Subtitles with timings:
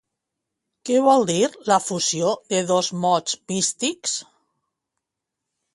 [0.89, 1.43] Què vol dir
[1.73, 4.19] la fusió de dos mots místics?